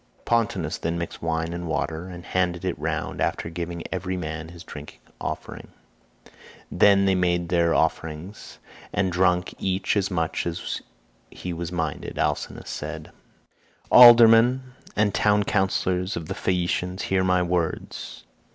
[0.25, 4.63] Pontonous then mixed wine and water, and handed it round after giving every man his
[4.63, 5.67] drink offering.
[6.71, 8.57] When they had made their offerings,
[8.91, 10.81] and had drunk each as much as
[11.29, 13.11] he was minded, Alcinous said:
[13.91, 18.23] "Aldermen and town councillors of the Phaeacians, hear my words.